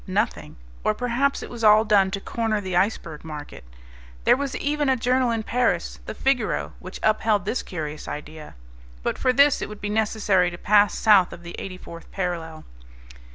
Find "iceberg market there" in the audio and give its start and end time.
2.75-4.35